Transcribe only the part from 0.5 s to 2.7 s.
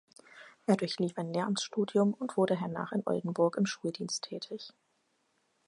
Er durchlief ein Lehramtsstudium und wurde